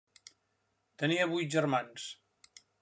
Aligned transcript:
Tenia 1.03 1.29
vuit 1.35 1.53
germans. 1.59 2.11